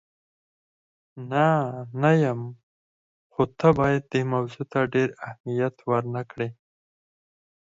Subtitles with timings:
[1.29, 1.47] نه،
[2.01, 2.41] نه یم،
[3.31, 6.49] خو ته باید دې موضوع ته ډېر اهمیت ور نه کړې.